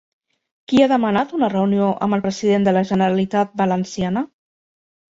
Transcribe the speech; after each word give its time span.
Qui 0.71 0.79
ha 0.85 0.87
demanat 0.91 1.35
una 1.41 1.51
reunió 1.53 1.91
amb 2.07 2.19
el 2.19 2.25
president 2.25 2.69
de 2.69 2.75
la 2.81 2.85
Generalitat 2.95 3.57
Valenciana? 3.65 4.29